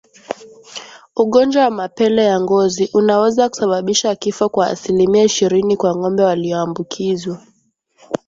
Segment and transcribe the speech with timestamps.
[1.15, 7.41] Ugonjwa wa mapele ya ngozi unaweza kusababisha kifo kwa asilimia ishirini kwa ngombe walioambukizwa